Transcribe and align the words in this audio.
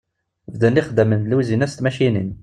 Beddlen 0.51 0.79
ixeddamne 0.81 1.15
n 1.17 1.27
lewzin-a 1.29 1.67
s 1.67 1.73
tmacicin. 1.75 2.29